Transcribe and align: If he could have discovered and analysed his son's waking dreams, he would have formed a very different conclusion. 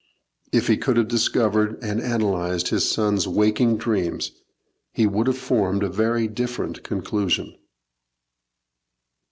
If 0.51 0.65
he 0.65 0.77
could 0.77 0.97
have 0.97 1.07
discovered 1.07 1.77
and 1.83 1.99
analysed 1.99 2.69
his 2.69 2.89
son's 2.89 3.27
waking 3.27 3.77
dreams, 3.77 4.31
he 4.91 5.05
would 5.05 5.27
have 5.27 5.37
formed 5.37 5.83
a 5.83 5.89
very 5.89 6.27
different 6.27 6.81
conclusion. 6.81 7.55